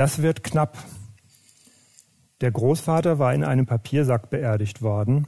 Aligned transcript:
Das 0.00 0.22
wird 0.22 0.42
knapp. 0.42 0.78
Der 2.40 2.50
Großvater 2.50 3.18
war 3.18 3.34
in 3.34 3.44
einem 3.44 3.66
Papiersack 3.66 4.30
beerdigt 4.30 4.80
worden. 4.80 5.26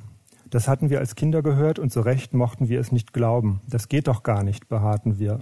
Das 0.49 0.67
hatten 0.67 0.89
wir 0.89 0.99
als 1.01 1.15
Kinder 1.15 1.43
gehört 1.43 1.79
und 1.79 1.93
zu 1.93 2.01
Recht 2.01 2.33
mochten 2.33 2.71
wir 2.71 2.81
es 2.81 2.91
nicht 2.91 3.13
glauben. 3.13 3.61
Das 3.69 3.91
geht 3.91 4.09
doch 4.09 4.23
gar 4.23 4.43
nicht, 4.43 4.71
beharrten 4.71 5.19
wir. 5.19 5.41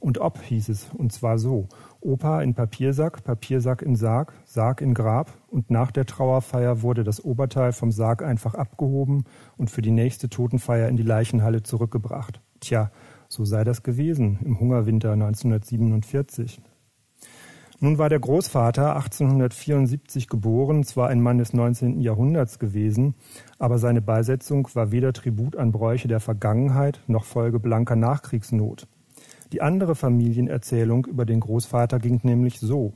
Und 0.00 0.18
ob, 0.18 0.42
hieß 0.42 0.70
es, 0.70 0.88
und 0.92 1.12
zwar 1.12 1.38
so. 1.38 1.68
Opa 2.00 2.42
in 2.42 2.54
Papiersack, 2.54 3.22
Papiersack 3.22 3.80
in 3.80 3.94
Sarg, 3.94 4.32
Sarg 4.44 4.80
in 4.80 4.92
Grab 4.92 5.30
und 5.46 5.70
nach 5.70 5.92
der 5.92 6.04
Trauerfeier 6.04 6.82
wurde 6.82 7.04
das 7.04 7.24
Oberteil 7.24 7.72
vom 7.72 7.92
Sarg 7.92 8.24
einfach 8.24 8.56
abgehoben 8.56 9.22
und 9.56 9.70
für 9.70 9.82
die 9.82 9.92
nächste 9.92 10.28
Totenfeier 10.28 10.88
in 10.88 10.96
die 10.96 11.04
Leichenhalle 11.04 11.62
zurückgebracht. 11.62 12.40
Tja, 12.58 12.90
so 13.28 13.44
sei 13.44 13.62
das 13.62 13.84
gewesen 13.84 14.40
im 14.44 14.58
Hungerwinter 14.58 15.12
1947. 15.12 16.60
Nun 17.80 17.98
war 17.98 18.08
der 18.08 18.20
Großvater 18.20 18.94
1874 18.96 20.28
geboren, 20.28 20.84
zwar 20.84 21.08
ein 21.08 21.20
Mann 21.20 21.38
des 21.38 21.52
19. 21.52 22.00
Jahrhunderts 22.00 22.58
gewesen, 22.58 23.14
aber 23.58 23.78
seine 23.78 24.00
Beisetzung 24.00 24.68
war 24.74 24.92
weder 24.92 25.12
Tribut 25.12 25.56
an 25.56 25.72
Bräuche 25.72 26.08
der 26.08 26.20
Vergangenheit 26.20 27.00
noch 27.08 27.24
Folge 27.24 27.58
blanker 27.58 27.96
Nachkriegsnot. 27.96 28.86
Die 29.52 29.60
andere 29.60 29.94
Familienerzählung 29.94 31.06
über 31.06 31.26
den 31.26 31.40
Großvater 31.40 31.98
ging 31.98 32.20
nämlich 32.22 32.60
so. 32.60 32.92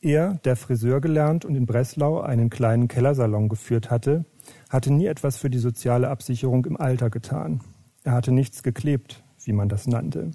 Er, 0.00 0.40
der 0.44 0.56
Friseur 0.56 1.00
gelernt 1.00 1.44
und 1.44 1.54
in 1.54 1.64
Breslau 1.64 2.20
einen 2.20 2.50
kleinen 2.50 2.88
Kellersalon 2.88 3.48
geführt 3.48 3.90
hatte, 3.90 4.24
hatte 4.68 4.92
nie 4.92 5.06
etwas 5.06 5.36
für 5.36 5.48
die 5.48 5.58
soziale 5.58 6.08
Absicherung 6.08 6.64
im 6.66 6.76
Alter 6.76 7.08
getan. 7.08 7.60
Er 8.02 8.12
hatte 8.12 8.32
nichts 8.32 8.64
geklebt, 8.64 9.22
wie 9.44 9.52
man 9.52 9.68
das 9.68 9.86
nannte. 9.86 10.32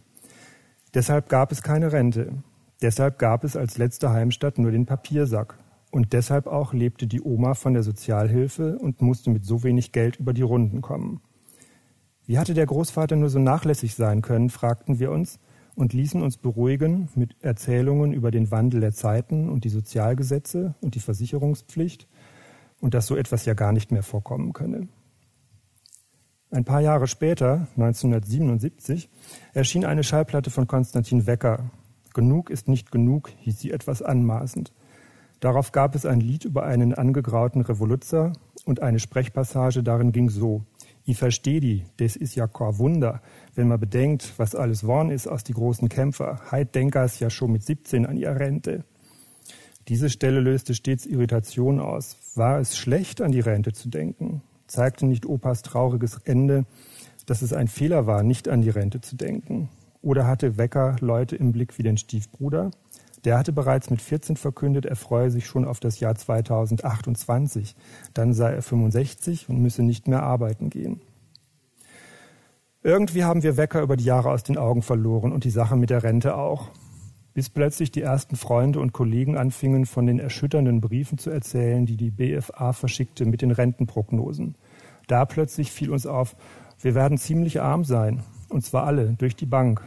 Deshalb 0.93 1.27
gab 1.27 1.51
es 1.51 1.61
keine 1.61 1.91
Rente. 1.91 2.31
Deshalb 2.81 3.19
gab 3.19 3.43
es 3.43 3.55
als 3.55 3.77
letzte 3.77 4.11
Heimstatt 4.11 4.57
nur 4.57 4.71
den 4.71 4.85
Papiersack. 4.85 5.57
Und 5.89 6.13
deshalb 6.13 6.47
auch 6.47 6.73
lebte 6.73 7.07
die 7.07 7.21
Oma 7.21 7.53
von 7.53 7.73
der 7.73 7.83
Sozialhilfe 7.83 8.77
und 8.77 9.01
musste 9.01 9.29
mit 9.29 9.45
so 9.45 9.63
wenig 9.63 9.93
Geld 9.93 10.17
über 10.17 10.33
die 10.33 10.41
Runden 10.41 10.81
kommen. 10.81 11.21
Wie 12.25 12.37
hatte 12.37 12.53
der 12.53 12.65
Großvater 12.65 13.15
nur 13.15 13.29
so 13.29 13.39
nachlässig 13.39 13.95
sein 13.95 14.21
können, 14.21 14.49
fragten 14.49 14.99
wir 14.99 15.11
uns 15.11 15.39
und 15.75 15.93
ließen 15.93 16.21
uns 16.21 16.37
beruhigen 16.37 17.07
mit 17.15 17.35
Erzählungen 17.41 18.11
über 18.11 18.31
den 18.31 18.51
Wandel 18.51 18.81
der 18.81 18.91
Zeiten 18.91 19.47
und 19.47 19.63
die 19.63 19.69
Sozialgesetze 19.69 20.75
und 20.81 20.95
die 20.95 20.99
Versicherungspflicht 20.99 22.07
und 22.81 22.93
dass 22.93 23.07
so 23.07 23.15
etwas 23.15 23.45
ja 23.45 23.53
gar 23.53 23.71
nicht 23.71 23.91
mehr 23.91 24.03
vorkommen 24.03 24.53
könne. 24.53 24.89
Ein 26.49 26.65
paar 26.65 26.81
Jahre 26.81 27.07
später, 27.07 27.67
1977, 27.75 29.09
erschien 29.53 29.85
eine 29.85 30.03
Schallplatte 30.03 30.49
von 30.49 30.67
Konstantin 30.67 31.27
Wecker. 31.27 31.71
Genug 32.17 32.49
ist 32.49 32.67
nicht 32.67 32.91
genug, 32.91 33.29
hieß 33.41 33.59
sie 33.59 33.69
etwas 33.69 34.01
anmaßend. 34.01 34.73
Darauf 35.39 35.71
gab 35.71 35.93
es 35.93 36.03
ein 36.03 36.19
Lied 36.19 36.45
über 36.45 36.63
einen 36.63 36.95
angegrauten 36.95 37.61
Revoluzer 37.61 38.33
und 38.65 38.81
eine 38.81 38.97
Sprechpassage 38.97 39.83
darin 39.83 40.11
ging 40.11 40.31
so. 40.31 40.63
Ich 41.05 41.19
verstehe 41.19 41.59
die, 41.59 41.83
das 41.97 42.15
ist 42.15 42.33
ja 42.33 42.47
kein 42.47 42.79
Wunder, 42.79 43.21
wenn 43.53 43.67
man 43.67 43.79
bedenkt, 43.79 44.33
was 44.37 44.55
alles 44.55 44.83
worden 44.83 45.11
ist 45.11 45.27
aus 45.27 45.43
die 45.43 45.53
großen 45.53 45.89
Kämpfer. 45.89 46.41
Heid 46.51 46.73
Denkers 46.73 47.19
ja 47.19 47.29
schon 47.29 47.51
mit 47.51 47.61
17 47.61 48.07
an 48.07 48.17
ihrer 48.17 48.39
Rente. 48.39 48.83
Diese 49.87 50.09
Stelle 50.09 50.39
löste 50.39 50.73
stets 50.73 51.05
Irritation 51.05 51.79
aus. 51.79 52.17
War 52.33 52.59
es 52.59 52.75
schlecht, 52.75 53.21
an 53.21 53.31
die 53.31 53.41
Rente 53.41 53.73
zu 53.73 53.89
denken? 53.89 54.41
Zeigte 54.65 55.05
nicht 55.05 55.27
Opas 55.27 55.61
trauriges 55.61 56.17
Ende, 56.25 56.65
dass 57.27 57.43
es 57.43 57.53
ein 57.53 57.67
Fehler 57.67 58.07
war, 58.07 58.23
nicht 58.23 58.49
an 58.49 58.63
die 58.63 58.71
Rente 58.71 59.01
zu 59.01 59.15
denken? 59.15 59.69
Oder 60.07 60.25
hatte 60.25 60.57
Wecker 60.57 60.95
Leute 61.01 61.35
im 61.35 61.51
Blick 61.51 61.77
wie 61.77 61.83
den 61.83 61.97
Stiefbruder? 61.97 62.71
Der 63.25 63.37
hatte 63.37 63.51
bereits 63.51 63.89
mit 63.89 64.01
14 64.01 64.37
verkündet, 64.37 64.85
er 64.85 64.95
freue 64.95 65.29
sich 65.29 65.45
schon 65.45 65.65
auf 65.65 65.81
das 65.81 65.99
Jahr 65.99 66.15
2028. 66.15 67.75
Dann 68.13 68.33
sei 68.33 68.53
er 68.53 68.61
65 68.61 69.49
und 69.49 69.61
müsse 69.61 69.83
nicht 69.83 70.07
mehr 70.07 70.23
arbeiten 70.23 70.69
gehen. 70.69 71.01
Irgendwie 72.83 73.25
haben 73.25 73.43
wir 73.43 73.57
Wecker 73.57 73.81
über 73.81 73.97
die 73.97 74.05
Jahre 74.05 74.29
aus 74.29 74.43
den 74.43 74.57
Augen 74.57 74.81
verloren 74.81 75.33
und 75.33 75.43
die 75.43 75.49
Sache 75.49 75.75
mit 75.75 75.89
der 75.89 76.03
Rente 76.03 76.37
auch. 76.37 76.69
Bis 77.33 77.49
plötzlich 77.49 77.91
die 77.91 78.01
ersten 78.01 78.37
Freunde 78.37 78.79
und 78.79 78.93
Kollegen 78.93 79.35
anfingen, 79.35 79.85
von 79.85 80.07
den 80.07 80.19
erschütternden 80.19 80.79
Briefen 80.79 81.17
zu 81.17 81.31
erzählen, 81.31 81.85
die 81.85 81.97
die 81.97 82.11
BFA 82.11 82.71
verschickte 82.71 83.25
mit 83.25 83.41
den 83.41 83.51
Rentenprognosen. 83.51 84.55
Da 85.07 85.25
plötzlich 85.25 85.73
fiel 85.73 85.91
uns 85.91 86.05
auf, 86.05 86.37
wir 86.79 86.95
werden 86.95 87.17
ziemlich 87.17 87.59
arm 87.59 87.83
sein. 87.83 88.23
Und 88.47 88.63
zwar 88.63 88.85
alle, 88.85 89.15
durch 89.17 89.35
die 89.35 89.45
Bank. 89.45 89.85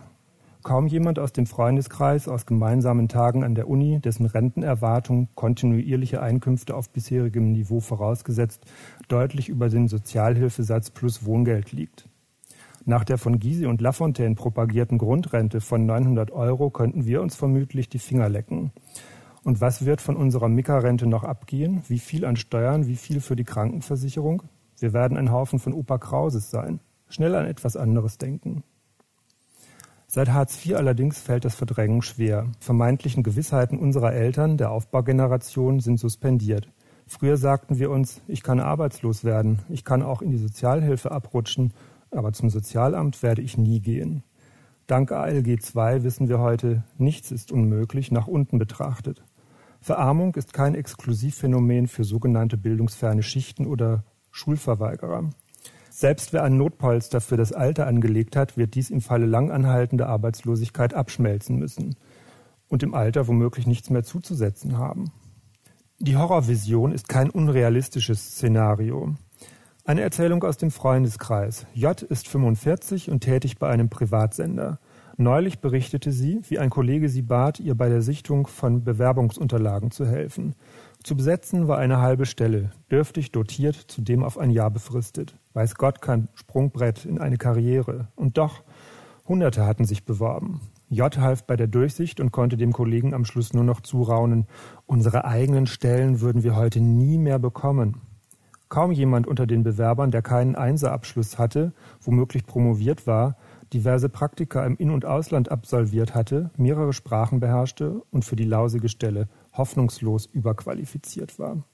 Kaum 0.63 0.87
jemand 0.87 1.19
aus 1.19 1.33
dem 1.33 1.47
Freundeskreis 1.47 2.29
aus 2.29 2.45
gemeinsamen 2.45 3.09
Tagen 3.09 3.45
an 3.45 3.55
der 3.55 3.67
Uni, 3.67 3.99
dessen 3.99 4.27
Rentenerwartung 4.27 5.29
kontinuierliche 5.35 6.21
Einkünfte 6.21 6.77
auf 6.77 6.91
bisherigem 6.91 7.53
Niveau 7.53 7.81
vorausgesetzt 7.81 8.67
deutlich 9.09 9.49
über 9.49 9.71
den 9.71 9.89
Sozialhilfesatz 9.89 10.91
plus 10.91 11.25
Wohngeld 11.25 11.73
liegt. 11.73 12.09
Nach 12.85 13.05
der 13.05 13.17
von 13.17 13.39
Gysi 13.39 13.67
und 13.67 13.81
Lafontaine 13.81 14.35
propagierten 14.35 14.99
Grundrente 14.99 15.63
von 15.63 15.87
900 15.87 16.31
Euro 16.31 16.71
könnten 16.71 17.07
wir 17.07 17.23
uns 17.23 17.37
vermutlich 17.37 17.89
die 17.89 17.99
Finger 17.99 18.29
lecken. 18.29 18.73
Und 19.43 19.63
was 19.63 19.87
wird 19.87 20.03
von 20.03 20.17
unserer 20.17 20.49
Mika-Rente 20.49 21.07
noch 21.07 21.25
abgehen? 21.25 21.83
Wie 21.89 21.99
viel 21.99 22.27
an 22.27 22.37
Steuern? 22.37 22.87
Wie 22.87 22.97
viel 22.97 23.21
für 23.21 23.37
die 23.37 23.45
Krankenversicherung? 23.45 24.43
Wir 24.79 24.93
werden 24.93 25.17
ein 25.17 25.33
Haufen 25.33 25.59
von 25.59 25.73
Opa 25.73 25.97
Krauses 25.97 26.51
sein. 26.51 26.81
Schnell 27.09 27.35
an 27.35 27.47
etwas 27.47 27.77
anderes 27.77 28.19
denken. 28.19 28.63
Seit 30.13 30.33
Hartz 30.33 30.67
IV 30.67 30.75
allerdings 30.75 31.21
fällt 31.21 31.45
das 31.45 31.55
Verdrängen 31.55 32.03
schwer. 32.03 32.49
Vermeintlichen 32.59 33.23
Gewissheiten 33.23 33.79
unserer 33.79 34.13
Eltern, 34.13 34.57
der 34.57 34.73
Aufbaugeneration, 34.73 35.79
sind 35.79 36.01
suspendiert. 36.01 36.69
Früher 37.07 37.37
sagten 37.37 37.79
wir 37.79 37.93
uns, 37.93 38.21
ich 38.27 38.43
kann 38.43 38.59
arbeitslos 38.59 39.23
werden, 39.23 39.61
ich 39.69 39.85
kann 39.85 40.03
auch 40.03 40.21
in 40.21 40.33
die 40.33 40.37
Sozialhilfe 40.37 41.13
abrutschen, 41.13 41.73
aber 42.11 42.33
zum 42.33 42.51
Sozialamt 42.51 43.23
werde 43.23 43.41
ich 43.41 43.57
nie 43.57 43.79
gehen. 43.79 44.25
Dank 44.89 45.13
ALG 45.13 45.47
II 45.47 46.03
wissen 46.03 46.29
wir 46.29 46.41
heute, 46.41 46.83
nichts 46.99 47.31
ist 47.31 47.53
unmöglich 47.53 48.11
nach 48.11 48.27
unten 48.27 48.59
betrachtet. 48.59 49.23
Verarmung 49.81 50.35
ist 50.35 50.53
kein 50.53 50.75
Exklusivphänomen 50.75 51.87
für 51.87 52.03
sogenannte 52.03 52.57
bildungsferne 52.57 53.23
Schichten 53.23 53.65
oder 53.65 54.03
Schulverweigerer. 54.33 55.31
Selbst 56.01 56.33
wer 56.33 56.45
ein 56.45 56.57
Notpolster 56.57 57.21
für 57.21 57.37
das 57.37 57.53
Alter 57.53 57.87
angelegt 57.87 58.35
hat, 58.35 58.57
wird 58.57 58.75
dies 58.75 58.89
im 58.89 59.03
Falle 59.03 59.27
lang 59.27 59.51
anhaltender 59.51 60.09
Arbeitslosigkeit 60.09 60.95
abschmelzen 60.95 61.59
müssen 61.59 61.95
und 62.69 62.83
im 62.83 62.95
Alter 62.95 63.29
womöglich 63.29 63.67
nichts 63.67 63.91
mehr 63.91 64.03
zuzusetzen 64.03 64.79
haben. 64.79 65.13
Die 65.99 66.17
Horrorvision 66.17 66.93
ist 66.93 67.11
kein 67.11 67.29
unrealistisches 67.29 68.31
Szenario. 68.31 69.15
Eine 69.85 70.01
Erzählung 70.01 70.43
aus 70.43 70.57
dem 70.57 70.71
Freundeskreis. 70.71 71.67
J 71.75 72.01
ist 72.01 72.29
45 72.29 73.11
und 73.11 73.21
tätig 73.21 73.59
bei 73.59 73.69
einem 73.69 73.91
Privatsender. 73.91 74.79
Neulich 75.19 75.59
berichtete 75.59 76.13
sie, 76.13 76.41
wie 76.49 76.59
ein 76.59 76.71
Kollege 76.71 77.11
sie 77.11 77.21
bat, 77.21 77.61
ihr 77.61 77.75
bei 77.75 77.91
der 77.91 78.01
Sichtung 78.01 78.47
von 78.47 78.85
Bewerbungsunterlagen 78.85 79.91
zu 79.91 80.07
helfen. 80.07 80.55
Zu 81.03 81.15
besetzen 81.15 81.69
war 81.69 81.77
eine 81.77 82.01
halbe 82.01 82.25
Stelle, 82.25 82.71
dürftig 82.91 83.33
dotiert, 83.33 83.75
zudem 83.77 84.25
auf 84.25 84.39
ein 84.39 84.49
Jahr 84.49 84.71
befristet. 84.71 85.37
Weiß 85.53 85.75
Gott 85.75 86.01
kein 86.01 86.29
Sprungbrett 86.35 87.05
in 87.05 87.19
eine 87.19 87.37
Karriere. 87.37 88.09
Und 88.15 88.39
doch, 88.39 88.63
Hunderte 89.27 89.67
hatten 89.67 89.85
sich 89.85 90.05
beworben. 90.05 90.61
J 90.89 91.17
half 91.19 91.45
bei 91.45 91.57
der 91.57 91.69
Durchsicht 91.69 92.21
und 92.21 92.33
konnte 92.33 92.57
dem 92.57 92.73
Kollegen 92.73 93.15
am 93.15 93.25
Schluss 93.25 93.53
nur 93.53 93.65
noch 93.65 93.81
zuraunen, 93.81 94.47
unsere 94.87 95.25
eigenen 95.25 95.67
Stellen 95.67 96.21
würden 96.21 96.43
wir 96.43 96.57
heute 96.57 96.81
nie 96.81 97.17
mehr 97.17 97.39
bekommen. 97.39 98.01
Kaum 98.69 98.93
jemand 98.93 99.27
unter 99.27 99.47
den 99.47 99.63
Bewerbern, 99.65 100.11
der 100.11 100.23
keinen 100.23 100.55
Einserabschluss 100.55 101.39
hatte, 101.39 101.73
womöglich 102.01 102.47
promoviert 102.47 103.07
war, 103.07 103.37
diverse 103.73 104.09
Praktika 104.09 104.65
im 104.65 104.77
In- 104.77 104.91
und 104.91 105.05
Ausland 105.05 105.51
absolviert 105.51 106.15
hatte, 106.15 106.51
mehrere 106.57 106.93
Sprachen 106.93 107.41
beherrschte 107.41 108.03
und 108.11 108.25
für 108.25 108.37
die 108.37 108.45
lausige 108.45 108.89
Stelle 108.89 109.29
hoffnungslos 109.53 110.27
überqualifiziert 110.27 111.39
war. 111.39 111.65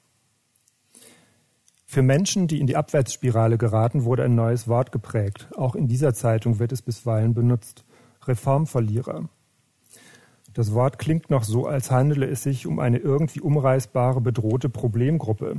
Für 1.88 2.02
Menschen, 2.02 2.48
die 2.48 2.60
in 2.60 2.66
die 2.66 2.76
Abwärtsspirale 2.76 3.58
geraten, 3.58 4.04
wurde 4.04 4.24
ein 4.24 4.34
neues 4.34 4.66
Wort 4.66 4.90
geprägt. 4.90 5.48
Auch 5.56 5.76
in 5.76 5.86
dieser 5.86 6.14
Zeitung 6.14 6.58
wird 6.58 6.72
es 6.72 6.82
bisweilen 6.82 7.32
benutzt. 7.32 7.84
Reformverlierer. 8.26 9.28
Das 10.52 10.74
Wort 10.74 10.98
klingt 10.98 11.30
noch 11.30 11.44
so, 11.44 11.66
als 11.66 11.90
handele 11.92 12.26
es 12.26 12.42
sich 12.42 12.66
um 12.66 12.80
eine 12.80 12.98
irgendwie 12.98 13.40
umreißbare, 13.40 14.20
bedrohte 14.20 14.68
Problemgruppe. 14.68 15.58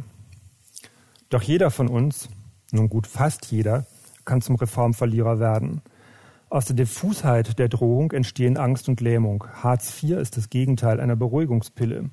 Doch 1.30 1.42
jeder 1.42 1.72
von 1.72 1.88
uns, 1.88 2.28
nun 2.72 2.90
gut 2.90 3.08
fast 3.08 3.46
jeder, 3.46 3.86
kann 4.26 4.42
zum 4.42 4.56
Reformverlierer 4.56 5.40
werden. 5.40 5.82
Aus 6.50 6.66
der 6.66 6.76
Diffusheit 6.76 7.58
der 7.58 7.70
Drohung 7.70 8.12
entstehen 8.12 8.58
Angst 8.58 8.90
und 8.90 9.00
Lähmung. 9.00 9.46
Hartz 9.64 10.04
IV 10.04 10.18
ist 10.18 10.36
das 10.36 10.50
Gegenteil 10.50 11.00
einer 11.00 11.16
Beruhigungspille. 11.16 12.10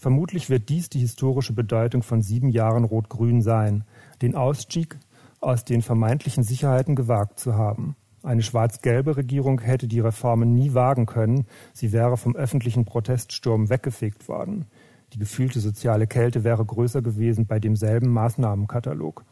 Vermutlich 0.00 0.48
wird 0.48 0.70
dies 0.70 0.88
die 0.88 1.00
historische 1.00 1.52
Bedeutung 1.52 2.02
von 2.02 2.22
sieben 2.22 2.48
Jahren 2.48 2.84
Rot-Grün 2.84 3.42
sein, 3.42 3.84
den 4.22 4.34
Ausstieg 4.34 4.98
aus 5.42 5.66
den 5.66 5.82
vermeintlichen 5.82 6.42
Sicherheiten 6.42 6.96
gewagt 6.96 7.38
zu 7.38 7.54
haben. 7.54 7.96
Eine 8.22 8.40
schwarz-gelbe 8.40 9.18
Regierung 9.18 9.60
hätte 9.60 9.88
die 9.88 10.00
Reformen 10.00 10.54
nie 10.54 10.72
wagen 10.72 11.04
können, 11.04 11.44
sie 11.74 11.92
wäre 11.92 12.16
vom 12.16 12.34
öffentlichen 12.34 12.86
Proteststurm 12.86 13.68
weggefegt 13.68 14.26
worden. 14.26 14.64
Die 15.12 15.18
gefühlte 15.18 15.60
soziale 15.60 16.06
Kälte 16.06 16.44
wäre 16.44 16.64
größer 16.64 17.02
gewesen 17.02 17.44
bei 17.44 17.58
demselben 17.58 18.10
Maßnahmenkatalog. 18.10 19.26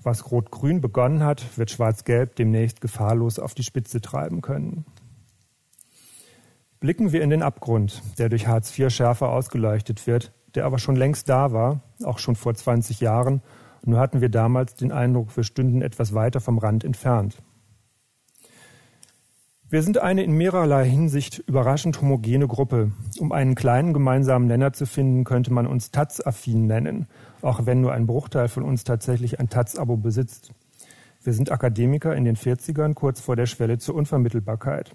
Was 0.00 0.30
Rot-Grün 0.30 0.80
begonnen 0.80 1.24
hat, 1.24 1.58
wird 1.58 1.72
Schwarz-Gelb 1.72 2.36
demnächst 2.36 2.80
gefahrlos 2.80 3.40
auf 3.40 3.54
die 3.54 3.64
Spitze 3.64 4.00
treiben 4.00 4.40
können. 4.40 4.84
Blicken 6.78 7.12
wir 7.12 7.22
in 7.22 7.30
den 7.30 7.42
Abgrund, 7.42 8.02
der 8.18 8.28
durch 8.28 8.46
Hartz 8.46 8.78
IV 8.78 8.90
schärfer 8.90 9.30
ausgeleuchtet 9.30 10.06
wird, 10.06 10.32
der 10.54 10.66
aber 10.66 10.78
schon 10.78 10.96
längst 10.96 11.28
da 11.28 11.52
war, 11.52 11.80
auch 12.04 12.18
schon 12.18 12.36
vor 12.36 12.54
20 12.54 13.00
Jahren, 13.00 13.40
nur 13.84 13.98
hatten 13.98 14.20
wir 14.20 14.28
damals 14.28 14.74
den 14.74 14.92
Eindruck, 14.92 15.34
wir 15.36 15.44
stünden 15.44 15.80
etwas 15.80 16.12
weiter 16.12 16.40
vom 16.40 16.58
Rand 16.58 16.84
entfernt. 16.84 17.36
Wir 19.68 19.82
sind 19.82 19.98
eine 19.98 20.22
in 20.22 20.32
mehrerlei 20.32 20.88
Hinsicht 20.88 21.42
überraschend 21.46 22.00
homogene 22.00 22.46
Gruppe. 22.46 22.92
Um 23.18 23.32
einen 23.32 23.54
kleinen 23.54 23.92
gemeinsamen 23.92 24.46
Nenner 24.46 24.72
zu 24.72 24.86
finden, 24.86 25.24
könnte 25.24 25.52
man 25.52 25.66
uns 25.66 25.90
Taz-affin 25.90 26.66
nennen, 26.66 27.06
auch 27.42 27.66
wenn 27.66 27.80
nur 27.80 27.92
ein 27.92 28.06
Bruchteil 28.06 28.48
von 28.48 28.62
uns 28.62 28.84
tatsächlich 28.84 29.40
ein 29.40 29.48
Taz-Abo 29.48 29.96
besitzt. 29.96 30.52
Wir 31.22 31.32
sind 31.32 31.50
Akademiker 31.50 32.14
in 32.14 32.24
den 32.24 32.36
40ern, 32.36 32.94
kurz 32.94 33.20
vor 33.20 33.34
der 33.34 33.46
Schwelle 33.46 33.78
zur 33.78 33.96
Unvermittelbarkeit. 33.96 34.94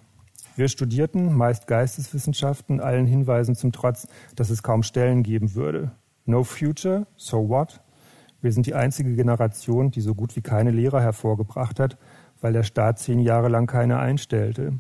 Wir 0.58 0.68
studierten 0.68 1.34
meist 1.34 1.68
Geisteswissenschaften, 1.68 2.82
allen 2.82 3.08
Hinweisen 3.08 3.56
zum 3.56 3.72
Trotz, 3.72 4.08
dass 4.36 4.50
es 4.50 4.64
kaum 4.64 4.84
Stellen 4.84 5.24
geben 5.24 5.56
würde. 5.56 5.92
No 6.26 6.44
future, 6.44 7.08
so 7.16 7.48
what? 7.48 7.82
Wir 8.42 8.52
sind 8.52 8.66
die 8.66 8.76
einzige 8.76 9.16
Generation, 9.16 9.92
die 9.92 10.02
so 10.02 10.14
gut 10.14 10.36
wie 10.36 10.42
keine 10.42 10.72
Lehrer 10.72 11.02
hervorgebracht 11.02 11.80
hat, 11.80 11.98
weil 12.42 12.54
der 12.54 12.64
Staat 12.64 13.00
zehn 13.00 13.20
Jahre 13.20 13.48
lang 13.48 13.66
keine 13.66 14.00
einstellte. 14.00 14.74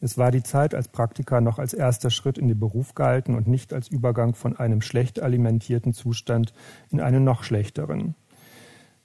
Es 0.00 0.18
war 0.18 0.32
die 0.32 0.42
Zeit, 0.42 0.74
als 0.74 0.88
Praktika 0.88 1.40
noch 1.40 1.58
als 1.58 1.74
erster 1.74 2.10
Schritt 2.10 2.36
in 2.36 2.48
den 2.48 2.58
Beruf 2.58 2.94
gehalten 2.94 3.34
und 3.36 3.46
nicht 3.46 3.72
als 3.72 3.88
Übergang 3.88 4.34
von 4.34 4.56
einem 4.56 4.82
schlecht 4.82 5.22
alimentierten 5.22 5.94
Zustand 5.94 6.52
in 6.90 7.00
einen 7.00 7.24
noch 7.24 7.44
schlechteren. 7.44 8.14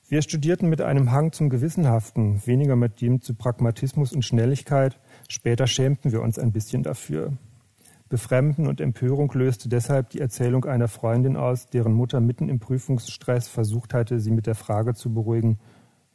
Wir 0.09 0.23
studierten 0.23 0.69
mit 0.69 0.81
einem 0.81 1.11
Hang 1.11 1.33
zum 1.33 1.49
Gewissenhaften, 1.49 2.41
weniger 2.47 2.75
mit 2.75 2.99
dem 2.99 3.21
zu 3.21 3.35
Pragmatismus 3.35 4.11
und 4.11 4.25
Schnelligkeit. 4.25 4.99
Später 5.29 5.67
schämten 5.67 6.11
wir 6.11 6.21
uns 6.21 6.37
ein 6.37 6.51
bisschen 6.51 6.83
dafür. 6.83 7.37
Befremden 8.09 8.67
und 8.67 8.81
Empörung 8.81 9.31
löste 9.33 9.69
deshalb 9.69 10.09
die 10.09 10.19
Erzählung 10.19 10.65
einer 10.65 10.87
Freundin 10.87 11.37
aus, 11.37 11.67
deren 11.67 11.93
Mutter 11.93 12.19
mitten 12.19 12.49
im 12.49 12.59
Prüfungsstress 12.59 13.47
versucht 13.47 13.93
hatte, 13.93 14.19
sie 14.19 14.31
mit 14.31 14.47
der 14.47 14.55
Frage 14.55 14.95
zu 14.95 15.13
beruhigen, 15.13 15.59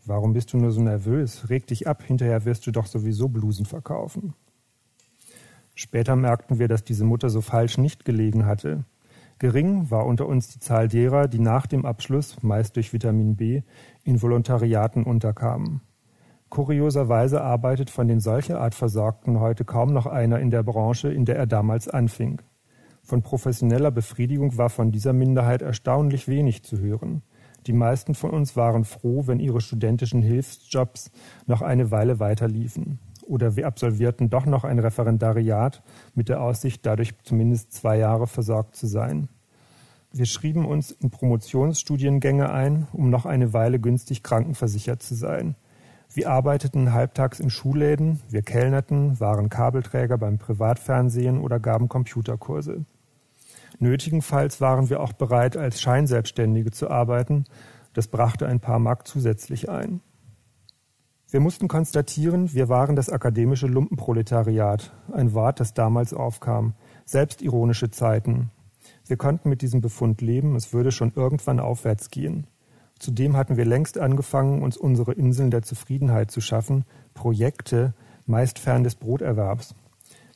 Warum 0.06 0.34
bist 0.34 0.52
du 0.52 0.58
nur 0.58 0.70
so 0.70 0.82
nervös? 0.82 1.48
Reg 1.48 1.66
dich 1.66 1.88
ab, 1.88 2.02
hinterher 2.02 2.44
wirst 2.44 2.66
du 2.66 2.70
doch 2.70 2.84
sowieso 2.84 3.28
Blusen 3.28 3.64
verkaufen. 3.64 4.34
Später 5.74 6.14
merkten 6.14 6.58
wir, 6.58 6.68
dass 6.68 6.84
diese 6.84 7.04
Mutter 7.04 7.30
so 7.30 7.40
falsch 7.40 7.78
nicht 7.78 8.04
gelegen 8.04 8.44
hatte. 8.44 8.84
Gering 9.38 9.90
war 9.90 10.04
unter 10.04 10.26
uns 10.26 10.48
die 10.48 10.60
Zahl 10.60 10.88
derer, 10.88 11.26
die 11.26 11.38
nach 11.38 11.66
dem 11.66 11.86
Abschluss, 11.86 12.42
meist 12.42 12.76
durch 12.76 12.92
Vitamin 12.92 13.36
B, 13.36 13.62
in 14.04 14.20
Volontariaten 14.20 15.04
unterkamen. 15.04 15.80
Kurioserweise 16.48 17.42
arbeitet 17.42 17.90
von 17.90 18.06
den 18.06 18.20
solcher 18.20 18.60
Art 18.60 18.74
Versorgten 18.74 19.40
heute 19.40 19.64
kaum 19.64 19.92
noch 19.92 20.06
einer 20.06 20.38
in 20.38 20.50
der 20.50 20.62
Branche, 20.62 21.12
in 21.12 21.24
der 21.24 21.36
er 21.36 21.46
damals 21.46 21.88
anfing. 21.88 22.40
Von 23.02 23.22
professioneller 23.22 23.90
Befriedigung 23.90 24.56
war 24.56 24.70
von 24.70 24.90
dieser 24.90 25.12
Minderheit 25.12 25.62
erstaunlich 25.62 26.28
wenig 26.28 26.62
zu 26.62 26.78
hören. 26.78 27.22
Die 27.66 27.72
meisten 27.72 28.14
von 28.14 28.30
uns 28.30 28.56
waren 28.56 28.84
froh, 28.84 29.26
wenn 29.26 29.40
ihre 29.40 29.60
studentischen 29.60 30.22
Hilfsjobs 30.22 31.10
noch 31.46 31.62
eine 31.62 31.90
Weile 31.90 32.20
weiterliefen. 32.20 32.98
Oder 33.26 33.56
wir 33.56 33.66
absolvierten 33.66 34.30
doch 34.30 34.46
noch 34.46 34.64
ein 34.64 34.78
Referendariat 34.78 35.82
mit 36.14 36.28
der 36.28 36.42
Aussicht, 36.42 36.84
dadurch 36.84 37.14
zumindest 37.22 37.72
zwei 37.72 37.98
Jahre 37.98 38.26
versorgt 38.26 38.76
zu 38.76 38.86
sein. 38.86 39.28
Wir 40.12 40.26
schrieben 40.26 40.64
uns 40.64 40.90
in 40.90 41.10
Promotionsstudiengänge 41.10 42.50
ein, 42.50 42.86
um 42.92 43.10
noch 43.10 43.26
eine 43.26 43.52
Weile 43.52 43.80
günstig 43.80 44.22
krankenversichert 44.22 45.02
zu 45.02 45.14
sein. 45.14 45.56
Wir 46.14 46.30
arbeiteten 46.30 46.92
halbtags 46.92 47.40
in 47.40 47.50
Schulläden, 47.50 48.20
wir 48.28 48.42
kellnerten, 48.42 49.18
waren 49.18 49.48
Kabelträger 49.48 50.16
beim 50.16 50.38
Privatfernsehen 50.38 51.40
oder 51.40 51.58
gaben 51.58 51.88
Computerkurse. 51.88 52.84
Nötigenfalls 53.80 54.60
waren 54.60 54.88
wir 54.90 55.00
auch 55.00 55.12
bereit, 55.12 55.56
als 55.56 55.80
Scheinselbstständige 55.80 56.70
zu 56.70 56.88
arbeiten. 56.88 57.46
Das 57.94 58.06
brachte 58.06 58.46
ein 58.46 58.60
paar 58.60 58.78
Mark 58.78 59.08
zusätzlich 59.08 59.68
ein. 59.68 60.02
Wir 61.30 61.40
mussten 61.40 61.66
konstatieren, 61.66 62.54
wir 62.54 62.68
waren 62.68 62.94
das 62.94 63.10
akademische 63.10 63.66
Lumpenproletariat, 63.66 64.92
ein 65.12 65.34
Wort, 65.34 65.58
das 65.58 65.74
damals 65.74 66.14
aufkam, 66.14 66.74
selbstironische 67.06 67.90
Zeiten. 67.90 68.52
Wir 69.04 69.16
konnten 69.16 69.48
mit 69.48 69.62
diesem 69.62 69.80
Befund 69.80 70.20
leben, 70.20 70.54
es 70.54 70.72
würde 70.72 70.92
schon 70.92 71.12
irgendwann 71.16 71.58
aufwärts 71.58 72.10
gehen. 72.10 72.46
Zudem 73.04 73.36
hatten 73.36 73.58
wir 73.58 73.66
längst 73.66 73.98
angefangen, 73.98 74.62
uns 74.62 74.78
unsere 74.78 75.12
Inseln 75.12 75.50
der 75.50 75.60
Zufriedenheit 75.60 76.30
zu 76.30 76.40
schaffen, 76.40 76.86
Projekte, 77.12 77.92
meist 78.24 78.58
fern 78.58 78.82
des 78.82 78.94
Broterwerbs. 78.94 79.74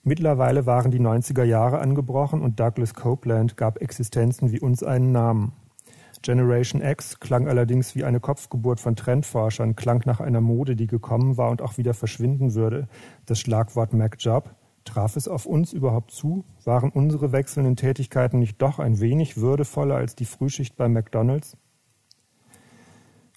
Mittlerweile 0.03 0.67
waren 0.67 0.91
die 0.91 1.01
90er 1.01 1.45
Jahre 1.45 1.79
angebrochen 1.79 2.43
und 2.43 2.61
Douglas 2.61 2.93
Copeland 2.93 3.57
gab 3.57 3.81
Existenzen 3.81 4.53
wie 4.53 4.61
uns 4.61 4.83
einen 4.83 5.13
Namen. 5.13 5.53
Generation 6.21 6.83
X 6.83 7.21
klang 7.21 7.49
allerdings 7.49 7.95
wie 7.95 8.05
eine 8.05 8.21
Kopfgeburt 8.21 8.81
von 8.81 8.97
Trendforschern, 8.97 9.75
klang 9.75 10.03
nach 10.05 10.21
einer 10.21 10.43
Mode, 10.43 10.77
die 10.77 10.89
gekommen 10.89 11.39
war 11.39 11.49
und 11.49 11.63
auch 11.63 11.79
wieder 11.79 11.95
verschwinden 11.95 12.53
würde. 12.53 12.87
Das 13.25 13.41
Schlagwort 13.41 13.95
MacJob 13.95 14.55
Traf 14.85 15.17
es 15.17 15.27
auf 15.27 15.47
uns 15.47 15.73
überhaupt 15.73 16.11
zu? 16.11 16.45
Waren 16.65 16.91
unsere 16.91 17.33
wechselnden 17.33 17.77
Tätigkeiten 17.77 18.39
nicht 18.39 18.61
doch 18.61 18.79
ein 18.79 19.01
wenig 19.01 19.39
würdevoller 19.39 19.97
als 19.97 20.17
die 20.17 20.27
Frühschicht 20.27 20.77
bei 20.77 20.89
McDonalds? 20.89 21.57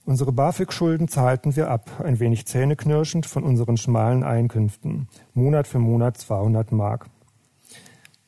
Unsere 0.04 0.32
BAföG-Schulden 0.32 1.08
zahlten 1.08 1.56
wir 1.56 1.70
ab, 1.70 2.02
ein 2.04 2.20
wenig 2.20 2.48
zähneknirschend 2.48 3.28
von 3.28 3.44
unseren 3.44 3.78
schmalen 3.78 4.24
Einkünften, 4.24 5.08
Monat 5.34 5.68
für 5.68 5.78
Monat 5.78 6.18
200 6.18 6.72
Mark. 6.72 7.06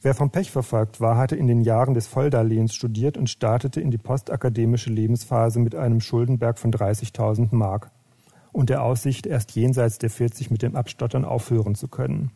Wer 0.04 0.14
vom 0.14 0.30
Pech 0.30 0.52
verfolgt 0.52 1.02
war, 1.02 1.18
hatte 1.18 1.36
in 1.36 1.48
den 1.48 1.62
Jahren 1.62 1.96
des 1.96 2.06
Volldarlehens 2.06 2.76
studiert 2.76 3.18
und 3.18 3.30
startete 3.30 3.82
in 3.82 3.90
die 3.90 3.98
postakademische 3.98 4.92
Lebensphase 4.92 5.60
mit 5.60 5.74
einem 5.74 6.00
Schuldenberg 6.00 6.60
von 6.60 6.72
30.000 6.72 7.56
Mark 7.56 7.90
und 8.52 8.70
der 8.70 8.84
Aussicht, 8.84 9.26
erst 9.26 9.56
jenseits 9.56 9.98
der 9.98 10.12
40 10.12 10.52
mit 10.52 10.62
dem 10.62 10.76
Abstottern 10.76 11.26
aufhören 11.26 11.74
zu 11.74 11.88
können. 11.88 12.32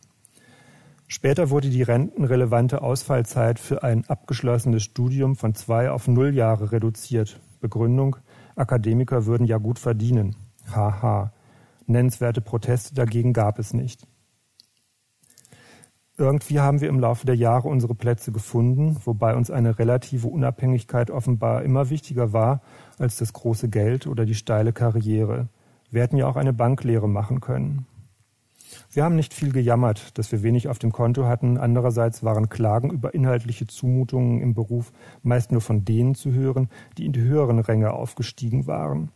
Später 1.06 1.48
wurde 1.50 1.70
die 1.70 1.82
rentenrelevante 1.82 2.82
Ausfallzeit 2.82 3.58
für 3.60 3.84
ein 3.84 4.04
abgeschlossenes 4.08 4.82
Studium 4.82 5.36
von 5.36 5.54
zwei 5.54 5.90
auf 5.90 6.08
null 6.08 6.34
Jahre 6.34 6.72
reduziert. 6.72 7.40
Begründung 7.60 8.16
Akademiker 8.58 9.26
würden 9.26 9.46
ja 9.46 9.58
gut 9.58 9.78
verdienen. 9.78 10.36
Haha. 10.74 11.32
Nennenswerte 11.86 12.40
Proteste 12.40 12.94
dagegen 12.94 13.32
gab 13.32 13.58
es 13.58 13.72
nicht. 13.72 14.06
Irgendwie 16.18 16.58
haben 16.58 16.80
wir 16.80 16.88
im 16.88 16.98
Laufe 16.98 17.26
der 17.26 17.36
Jahre 17.36 17.68
unsere 17.68 17.94
Plätze 17.94 18.32
gefunden, 18.32 18.96
wobei 19.04 19.36
uns 19.36 19.50
eine 19.52 19.78
relative 19.78 20.26
Unabhängigkeit 20.26 21.10
offenbar 21.12 21.62
immer 21.62 21.90
wichtiger 21.90 22.32
war 22.32 22.60
als 22.98 23.16
das 23.16 23.32
große 23.32 23.68
Geld 23.68 24.08
oder 24.08 24.26
die 24.26 24.34
steile 24.34 24.72
Karriere. 24.72 25.48
Wir 25.90 26.02
hätten 26.02 26.16
ja 26.16 26.26
auch 26.26 26.36
eine 26.36 26.52
Banklehre 26.52 27.08
machen 27.08 27.40
können. 27.40 27.86
Wir 28.90 29.04
haben 29.04 29.16
nicht 29.16 29.34
viel 29.34 29.52
gejammert, 29.52 30.16
dass 30.16 30.32
wir 30.32 30.42
wenig 30.42 30.68
auf 30.68 30.78
dem 30.78 30.92
Konto 30.92 31.26
hatten. 31.26 31.58
Andererseits 31.58 32.24
waren 32.24 32.48
Klagen 32.48 32.90
über 32.90 33.12
inhaltliche 33.12 33.66
Zumutungen 33.66 34.40
im 34.40 34.54
Beruf 34.54 34.92
meist 35.22 35.52
nur 35.52 35.60
von 35.60 35.84
denen 35.84 36.14
zu 36.14 36.32
hören, 36.32 36.70
die 36.96 37.04
in 37.04 37.12
die 37.12 37.20
höheren 37.20 37.58
Ränge 37.58 37.92
aufgestiegen 37.92 38.66
waren. 38.66 39.10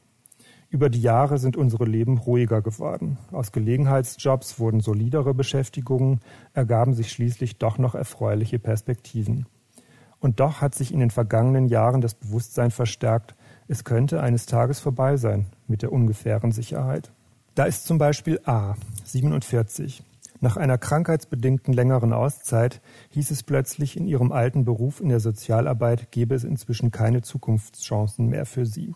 Über 0.68 0.90
die 0.90 1.00
Jahre 1.00 1.38
sind 1.38 1.56
unsere 1.56 1.86
Leben 1.86 2.18
ruhiger 2.18 2.60
geworden. 2.60 3.18
Aus 3.30 3.50
Gelegenheitsjobs 3.52 4.58
wurden 4.58 4.80
solidere 4.80 5.32
Beschäftigungen, 5.32 6.20
ergaben 6.52 6.92
sich 6.92 7.10
schließlich 7.10 7.58
doch 7.58 7.78
noch 7.78 7.94
erfreuliche 7.94 8.58
Perspektiven. 8.58 9.46
Und 10.18 10.40
doch 10.40 10.60
hat 10.60 10.74
sich 10.74 10.92
in 10.92 11.00
den 11.00 11.10
vergangenen 11.10 11.66
Jahren 11.68 12.00
das 12.00 12.14
Bewusstsein 12.14 12.70
verstärkt, 12.70 13.34
es 13.68 13.84
könnte 13.84 14.22
eines 14.22 14.46
Tages 14.46 14.80
vorbei 14.80 15.16
sein 15.16 15.46
mit 15.66 15.82
der 15.82 15.92
ungefähren 15.92 16.52
Sicherheit. 16.52 17.10
Da 17.54 17.64
ist 17.64 17.84
zum 17.84 17.98
Beispiel 17.98 18.40
A, 18.46 18.76
47. 19.04 20.02
Nach 20.40 20.56
einer 20.56 20.78
krankheitsbedingten 20.78 21.74
längeren 21.74 22.14
Auszeit 22.14 22.80
hieß 23.10 23.30
es 23.30 23.42
plötzlich, 23.42 23.94
in 23.94 24.06
ihrem 24.06 24.32
alten 24.32 24.64
Beruf 24.64 25.00
in 25.00 25.10
der 25.10 25.20
Sozialarbeit 25.20 26.10
gebe 26.10 26.34
es 26.34 26.44
inzwischen 26.44 26.90
keine 26.90 27.20
Zukunftschancen 27.20 28.26
mehr 28.28 28.46
für 28.46 28.64
sie. 28.64 28.94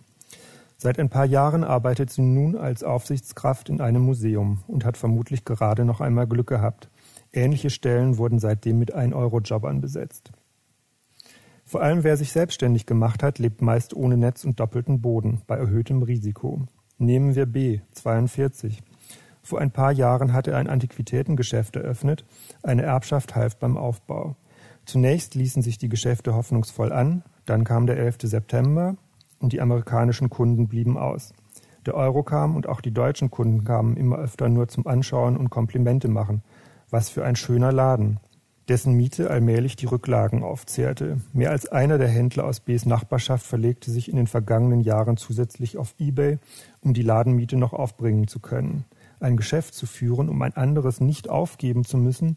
Seit 0.78 0.98
ein 0.98 1.10
paar 1.10 1.26
Jahren 1.26 1.64
arbeitet 1.64 2.10
sie 2.10 2.22
nun 2.22 2.56
als 2.56 2.82
Aufsichtskraft 2.82 3.68
in 3.68 3.82
einem 3.82 4.02
Museum 4.02 4.62
und 4.66 4.86
hat 4.86 4.96
vermutlich 4.96 5.44
gerade 5.44 5.84
noch 5.84 6.00
einmal 6.00 6.26
Glück 6.26 6.48
gehabt. 6.48 6.88
Ähnliche 7.34 7.68
Stellen 7.68 8.16
wurden 8.16 8.38
seitdem 8.38 8.78
mit 8.78 8.96
1-Euro-Jobbern 8.96 9.82
besetzt. 9.82 10.32
Vor 11.66 11.82
allem 11.82 12.04
wer 12.04 12.16
sich 12.16 12.32
selbstständig 12.32 12.86
gemacht 12.86 13.22
hat, 13.22 13.38
lebt 13.38 13.60
meist 13.60 13.92
ohne 13.92 14.16
Netz 14.16 14.44
und 14.44 14.60
doppelten 14.60 15.02
Boden, 15.02 15.42
bei 15.46 15.56
erhöhtem 15.56 16.02
Risiko. 16.02 16.66
Nehmen 16.98 17.34
wir 17.34 17.44
B, 17.44 17.80
42. 17.92 18.82
Vor 19.42 19.60
ein 19.60 19.70
paar 19.70 19.92
Jahren 19.92 20.32
hatte 20.32 20.52
er 20.52 20.56
ein 20.56 20.66
Antiquitätengeschäft 20.66 21.76
eröffnet, 21.76 22.24
eine 22.62 22.84
Erbschaft 22.84 23.36
half 23.36 23.56
beim 23.56 23.76
Aufbau. 23.76 24.34
Zunächst 24.86 25.34
ließen 25.34 25.60
sich 25.60 25.76
die 25.76 25.90
Geschäfte 25.90 26.34
hoffnungsvoll 26.34 26.92
an, 26.92 27.22
dann 27.44 27.64
kam 27.64 27.86
der 27.86 27.98
11. 27.98 28.16
September 28.22 28.96
und 29.40 29.52
die 29.52 29.60
amerikanischen 29.60 30.30
Kunden 30.30 30.68
blieben 30.68 30.96
aus. 30.96 31.34
Der 31.84 31.94
Euro 31.94 32.22
kam 32.22 32.56
und 32.56 32.66
auch 32.66 32.80
die 32.80 32.94
deutschen 32.94 33.30
Kunden 33.30 33.64
kamen 33.64 33.98
immer 33.98 34.16
öfter 34.16 34.48
nur 34.48 34.68
zum 34.68 34.86
Anschauen 34.86 35.36
und 35.36 35.50
Komplimente 35.50 36.08
machen. 36.08 36.42
Was 36.88 37.10
für 37.10 37.26
ein 37.26 37.36
schöner 37.36 37.72
Laden 37.72 38.20
dessen 38.68 38.94
Miete 38.94 39.30
allmählich 39.30 39.76
die 39.76 39.86
Rücklagen 39.86 40.42
aufzehrte. 40.42 41.20
Mehr 41.32 41.50
als 41.50 41.66
einer 41.68 41.98
der 41.98 42.08
Händler 42.08 42.44
aus 42.44 42.60
Bs 42.60 42.86
Nachbarschaft 42.86 43.46
verlegte 43.46 43.90
sich 43.90 44.08
in 44.08 44.16
den 44.16 44.26
vergangenen 44.26 44.80
Jahren 44.80 45.16
zusätzlich 45.16 45.78
auf 45.78 45.94
eBay, 45.98 46.38
um 46.80 46.94
die 46.94 47.02
Ladenmiete 47.02 47.56
noch 47.56 47.72
aufbringen 47.72 48.28
zu 48.28 48.40
können. 48.40 48.84
Ein 49.20 49.36
Geschäft 49.36 49.74
zu 49.74 49.86
führen, 49.86 50.28
um 50.28 50.42
ein 50.42 50.56
anderes 50.56 51.00
nicht 51.00 51.28
aufgeben 51.28 51.84
zu 51.84 51.96
müssen, 51.96 52.36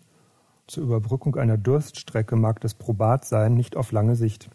zur 0.70 0.84
Überbrückung 0.84 1.36
einer 1.36 1.58
Durststrecke 1.58 2.36
mag 2.36 2.62
das 2.62 2.76
probat 2.76 3.26
sein, 3.26 3.56
nicht 3.56 3.76
auf 3.76 3.92
lange 3.92 4.16
Sicht. 4.16 4.52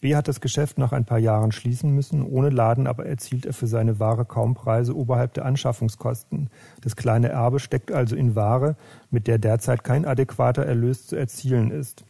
B 0.00 0.14
hat 0.14 0.28
das 0.28 0.40
Geschäft 0.40 0.78
nach 0.78 0.92
ein 0.92 1.04
paar 1.04 1.18
Jahren 1.18 1.50
schließen 1.50 1.90
müssen, 1.90 2.22
ohne 2.22 2.50
Laden 2.50 2.86
aber 2.86 3.06
erzielt 3.06 3.46
er 3.46 3.52
für 3.52 3.66
seine 3.66 3.98
Ware 3.98 4.24
kaum 4.24 4.54
Preise 4.54 4.96
oberhalb 4.96 5.34
der 5.34 5.44
Anschaffungskosten. 5.44 6.50
Das 6.82 6.94
kleine 6.94 7.30
Erbe 7.30 7.58
steckt 7.58 7.90
also 7.90 8.14
in 8.14 8.36
Ware, 8.36 8.76
mit 9.10 9.26
der 9.26 9.38
derzeit 9.38 9.82
kein 9.82 10.04
adäquater 10.04 10.64
Erlös 10.64 11.08
zu 11.08 11.16
erzielen 11.16 11.72
ist. 11.72 12.04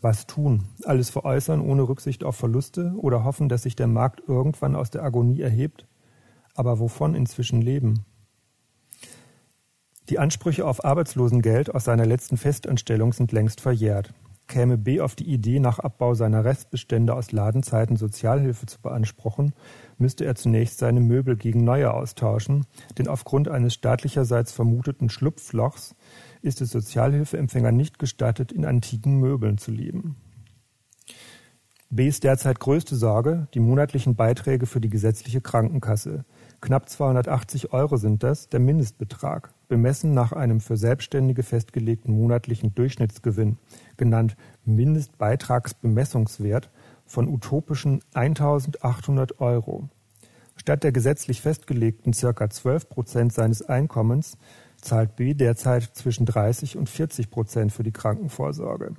Was 0.00 0.26
tun? 0.26 0.64
Alles 0.84 1.10
veräußern 1.10 1.60
ohne 1.60 1.82
Rücksicht 1.82 2.24
auf 2.24 2.36
Verluste 2.36 2.94
oder 2.96 3.24
hoffen, 3.24 3.50
dass 3.50 3.62
sich 3.62 3.76
der 3.76 3.86
Markt 3.86 4.22
irgendwann 4.26 4.74
aus 4.74 4.90
der 4.90 5.02
Agonie 5.02 5.42
erhebt? 5.42 5.86
Aber 6.54 6.78
wovon 6.78 7.14
inzwischen 7.14 7.60
leben? 7.60 8.06
Die 10.08 10.18
Ansprüche 10.18 10.66
auf 10.66 10.84
Arbeitslosengeld 10.84 11.74
aus 11.74 11.84
seiner 11.84 12.06
letzten 12.06 12.36
Festanstellung 12.36 13.12
sind 13.12 13.32
längst 13.32 13.60
verjährt. 13.60 14.14
Käme 14.54 14.78
B 14.78 15.00
auf 15.00 15.16
die 15.16 15.24
Idee, 15.24 15.58
nach 15.58 15.80
Abbau 15.80 16.14
seiner 16.14 16.44
Restbestände 16.44 17.16
aus 17.16 17.32
Ladenzeiten 17.32 17.96
Sozialhilfe 17.96 18.66
zu 18.66 18.80
beanspruchen, 18.80 19.52
müsste 19.98 20.24
er 20.24 20.36
zunächst 20.36 20.78
seine 20.78 21.00
Möbel 21.00 21.34
gegen 21.34 21.64
neue 21.64 21.92
austauschen, 21.92 22.64
denn 22.96 23.08
aufgrund 23.08 23.48
eines 23.48 23.74
staatlicherseits 23.74 24.52
vermuteten 24.52 25.10
Schlupflochs 25.10 25.96
ist 26.40 26.60
es 26.60 26.70
Sozialhilfeempfängern 26.70 27.76
nicht 27.76 27.98
gestattet, 27.98 28.52
in 28.52 28.64
antiken 28.64 29.18
Möbeln 29.18 29.58
zu 29.58 29.72
leben. 29.72 30.14
Bs 31.90 32.20
derzeit 32.20 32.60
größte 32.60 32.94
Sorge 32.94 33.48
die 33.54 33.60
monatlichen 33.60 34.14
Beiträge 34.14 34.66
für 34.66 34.80
die 34.80 34.88
gesetzliche 34.88 35.40
Krankenkasse. 35.40 36.24
Knapp 36.64 36.88
280 36.88 37.72
Euro 37.74 37.98
sind 37.98 38.22
das, 38.22 38.48
der 38.48 38.58
Mindestbetrag 38.58 39.52
bemessen 39.68 40.14
nach 40.14 40.32
einem 40.32 40.60
für 40.60 40.78
Selbstständige 40.78 41.42
festgelegten 41.42 42.16
monatlichen 42.16 42.74
Durchschnittsgewinn, 42.74 43.58
genannt 43.98 44.34
Mindestbeitragsbemessungswert, 44.64 46.70
von 47.04 47.28
utopischen 47.28 48.00
1800 48.14 49.42
Euro. 49.42 49.90
Statt 50.56 50.84
der 50.84 50.92
gesetzlich 50.92 51.42
festgelegten 51.42 52.14
ca. 52.14 52.48
12 52.48 52.88
Prozent 52.88 53.34
seines 53.34 53.60
Einkommens 53.60 54.38
zahlt 54.80 55.16
B 55.16 55.34
derzeit 55.34 55.90
zwischen 55.92 56.24
30 56.24 56.78
und 56.78 56.88
40 56.88 57.30
Prozent 57.30 57.72
für 57.72 57.82
die 57.82 57.92
Krankenvorsorge. 57.92 58.94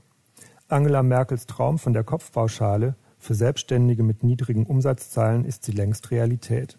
Angela 0.67 1.01
Merkels 1.01 1.47
Traum 1.47 1.79
von 1.79 1.93
der 1.93 2.03
Kopfpauschale 2.03 2.95
für 3.17 3.33
Selbstständige 3.33 4.03
mit 4.03 4.23
niedrigen 4.23 4.67
Umsatzzahlen 4.67 5.45
ist 5.45 5.63
sie 5.63 5.71
längst 5.71 6.11
Realität. 6.11 6.77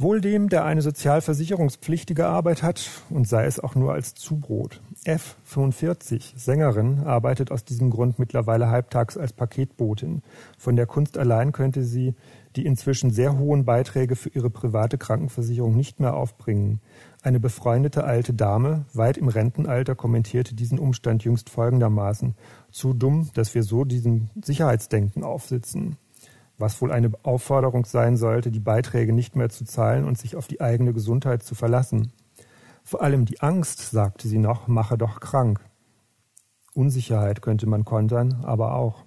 Wohl 0.00 0.20
dem, 0.20 0.48
der 0.48 0.64
eine 0.64 0.80
sozialversicherungspflichtige 0.80 2.24
Arbeit 2.26 2.62
hat 2.62 2.88
und 3.10 3.26
sei 3.26 3.46
es 3.46 3.58
auch 3.58 3.74
nur 3.74 3.94
als 3.94 4.14
Zubrot. 4.14 4.80
F45, 5.04 6.38
Sängerin, 6.38 7.00
arbeitet 7.00 7.50
aus 7.50 7.64
diesem 7.64 7.90
Grund 7.90 8.16
mittlerweile 8.20 8.68
halbtags 8.68 9.16
als 9.16 9.32
Paketbotin. 9.32 10.22
Von 10.56 10.76
der 10.76 10.86
Kunst 10.86 11.18
allein 11.18 11.50
könnte 11.50 11.82
sie 11.82 12.14
die 12.54 12.64
inzwischen 12.64 13.10
sehr 13.10 13.38
hohen 13.38 13.64
Beiträge 13.64 14.14
für 14.14 14.28
ihre 14.28 14.50
private 14.50 14.98
Krankenversicherung 14.98 15.74
nicht 15.74 15.98
mehr 15.98 16.14
aufbringen. 16.14 16.80
Eine 17.22 17.40
befreundete 17.40 18.04
alte 18.04 18.34
Dame, 18.34 18.84
weit 18.94 19.16
im 19.16 19.26
Rentenalter, 19.26 19.96
kommentierte 19.96 20.54
diesen 20.54 20.78
Umstand 20.78 21.24
jüngst 21.24 21.50
folgendermaßen. 21.50 22.36
Zu 22.70 22.94
dumm, 22.94 23.30
dass 23.34 23.52
wir 23.56 23.64
so 23.64 23.84
diesem 23.84 24.30
Sicherheitsdenken 24.40 25.24
aufsitzen 25.24 25.96
was 26.58 26.82
wohl 26.82 26.92
eine 26.92 27.10
Aufforderung 27.22 27.84
sein 27.84 28.16
sollte, 28.16 28.50
die 28.50 28.60
Beiträge 28.60 29.12
nicht 29.12 29.36
mehr 29.36 29.48
zu 29.48 29.64
zahlen 29.64 30.04
und 30.04 30.18
sich 30.18 30.36
auf 30.36 30.48
die 30.48 30.60
eigene 30.60 30.92
Gesundheit 30.92 31.42
zu 31.42 31.54
verlassen. 31.54 32.12
Vor 32.82 33.02
allem 33.02 33.24
die 33.24 33.40
Angst, 33.40 33.90
sagte 33.90 34.28
sie 34.28 34.38
noch, 34.38 34.66
mache 34.66 34.98
doch 34.98 35.20
krank. 35.20 35.60
Unsicherheit 36.74 37.42
könnte 37.42 37.66
man 37.66 37.84
kontern, 37.84 38.44
aber 38.44 38.74
auch. 38.74 39.04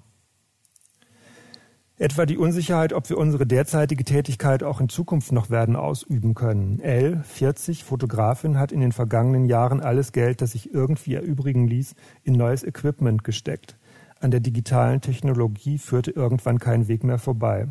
Etwa 1.97 2.25
die 2.25 2.37
Unsicherheit, 2.37 2.93
ob 2.93 3.09
wir 3.09 3.17
unsere 3.19 3.45
derzeitige 3.45 4.03
Tätigkeit 4.03 4.63
auch 4.63 4.81
in 4.81 4.89
Zukunft 4.89 5.31
noch 5.31 5.51
werden 5.51 5.75
ausüben 5.75 6.33
können. 6.33 6.79
L, 6.79 7.21
40, 7.23 7.83
Fotografin, 7.83 8.57
hat 8.57 8.71
in 8.71 8.79
den 8.79 8.91
vergangenen 8.91 9.45
Jahren 9.45 9.81
alles 9.81 10.11
Geld, 10.11 10.41
das 10.41 10.53
sich 10.53 10.73
irgendwie 10.73 11.13
erübrigen 11.13 11.67
ließ, 11.67 11.93
in 12.23 12.33
neues 12.33 12.63
Equipment 12.63 13.23
gesteckt. 13.23 13.77
An 14.21 14.29
der 14.29 14.39
digitalen 14.39 15.01
Technologie 15.01 15.79
führte 15.79 16.11
irgendwann 16.11 16.59
kein 16.59 16.87
Weg 16.87 17.03
mehr 17.03 17.17
vorbei. 17.17 17.69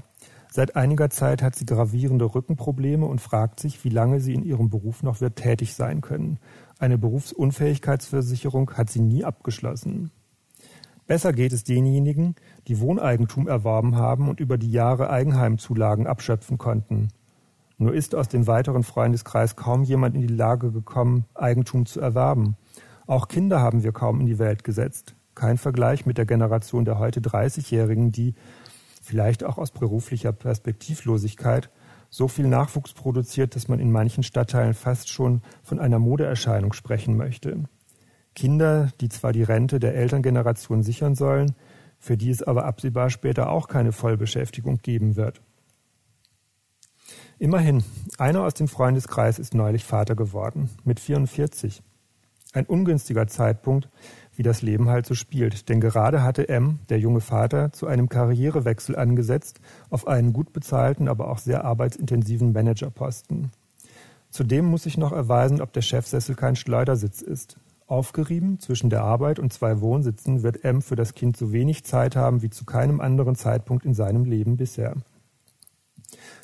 Seit 0.50 0.74
einiger 0.74 1.08
Zeit 1.08 1.44
hat 1.44 1.54
sie 1.54 1.64
gravierende 1.64 2.24
Rückenprobleme 2.24 3.06
und 3.06 3.20
fragt 3.20 3.60
sich, 3.60 3.84
wie 3.84 3.88
lange 3.88 4.18
sie 4.18 4.34
in 4.34 4.42
ihrem 4.42 4.68
Beruf 4.68 5.04
noch 5.04 5.20
wird 5.20 5.36
tätig 5.36 5.76
sein 5.76 6.00
können. 6.00 6.40
Eine 6.80 6.98
Berufsunfähigkeitsversicherung 6.98 8.72
hat 8.72 8.90
sie 8.90 9.00
nie 9.00 9.24
abgeschlossen. 9.24 10.10
Besser 11.06 11.32
geht 11.32 11.52
es 11.52 11.62
denjenigen, 11.62 12.34
die 12.66 12.80
Wohneigentum 12.80 13.46
erworben 13.46 13.94
haben 13.94 14.28
und 14.28 14.40
über 14.40 14.58
die 14.58 14.72
Jahre 14.72 15.08
Eigenheimzulagen 15.08 16.08
abschöpfen 16.08 16.58
konnten. 16.58 17.10
Nur 17.78 17.94
ist 17.94 18.16
aus 18.16 18.26
dem 18.26 18.48
weiteren 18.48 18.82
Freundeskreis 18.82 19.54
kaum 19.54 19.84
jemand 19.84 20.16
in 20.16 20.22
die 20.22 20.34
Lage 20.34 20.72
gekommen, 20.72 21.26
Eigentum 21.32 21.86
zu 21.86 22.00
erwerben. 22.00 22.56
Auch 23.06 23.28
Kinder 23.28 23.60
haben 23.60 23.84
wir 23.84 23.92
kaum 23.92 24.18
in 24.18 24.26
die 24.26 24.40
Welt 24.40 24.64
gesetzt 24.64 25.14
kein 25.40 25.56
Vergleich 25.56 26.04
mit 26.04 26.18
der 26.18 26.26
Generation 26.26 26.84
der 26.84 26.98
heute 26.98 27.20
30-Jährigen, 27.20 28.12
die 28.12 28.34
vielleicht 29.00 29.42
auch 29.42 29.56
aus 29.56 29.70
beruflicher 29.70 30.32
Perspektivlosigkeit 30.32 31.70
so 32.10 32.28
viel 32.28 32.46
Nachwuchs 32.46 32.92
produziert, 32.92 33.56
dass 33.56 33.66
man 33.66 33.80
in 33.80 33.90
manchen 33.90 34.22
Stadtteilen 34.22 34.74
fast 34.74 35.08
schon 35.08 35.40
von 35.62 35.78
einer 35.78 35.98
Modeerscheinung 35.98 36.74
sprechen 36.74 37.16
möchte. 37.16 37.64
Kinder, 38.34 38.92
die 39.00 39.08
zwar 39.08 39.32
die 39.32 39.42
Rente 39.42 39.80
der 39.80 39.94
Elterngeneration 39.94 40.82
sichern 40.82 41.14
sollen, 41.14 41.54
für 41.98 42.18
die 42.18 42.28
es 42.28 42.42
aber 42.42 42.66
absehbar 42.66 43.08
später 43.08 43.48
auch 43.48 43.66
keine 43.66 43.92
Vollbeschäftigung 43.92 44.80
geben 44.82 45.16
wird. 45.16 45.40
Immerhin, 47.38 47.82
einer 48.18 48.42
aus 48.42 48.52
dem 48.52 48.68
Freundeskreis 48.68 49.38
ist 49.38 49.54
neulich 49.54 49.84
Vater 49.84 50.16
geworden, 50.16 50.68
mit 50.84 51.00
44. 51.00 51.82
Ein 52.52 52.66
ungünstiger 52.66 53.26
Zeitpunkt, 53.26 53.88
wie 54.40 54.42
das 54.42 54.62
Leben 54.62 54.88
halt 54.88 55.04
so 55.04 55.12
spielt. 55.12 55.68
Denn 55.68 55.82
gerade 55.82 56.22
hatte 56.22 56.48
M, 56.48 56.78
der 56.88 56.98
junge 56.98 57.20
Vater, 57.20 57.72
zu 57.72 57.86
einem 57.86 58.08
Karrierewechsel 58.08 58.96
angesetzt 58.96 59.60
auf 59.90 60.08
einen 60.08 60.32
gut 60.32 60.54
bezahlten, 60.54 61.08
aber 61.08 61.28
auch 61.28 61.36
sehr 61.36 61.66
arbeitsintensiven 61.66 62.54
Managerposten. 62.54 63.50
Zudem 64.30 64.64
muss 64.64 64.84
sich 64.84 64.96
noch 64.96 65.12
erweisen, 65.12 65.60
ob 65.60 65.74
der 65.74 65.82
Chefsessel 65.82 66.36
kein 66.36 66.56
Schleudersitz 66.56 67.20
ist. 67.20 67.58
Aufgerieben 67.86 68.58
zwischen 68.60 68.88
der 68.88 69.02
Arbeit 69.02 69.38
und 69.38 69.52
zwei 69.52 69.82
Wohnsitzen 69.82 70.42
wird 70.42 70.64
M 70.64 70.80
für 70.80 70.96
das 70.96 71.12
Kind 71.12 71.36
so 71.36 71.52
wenig 71.52 71.84
Zeit 71.84 72.16
haben 72.16 72.40
wie 72.40 72.48
zu 72.48 72.64
keinem 72.64 73.02
anderen 73.02 73.36
Zeitpunkt 73.36 73.84
in 73.84 73.92
seinem 73.92 74.24
Leben 74.24 74.56
bisher. 74.56 74.94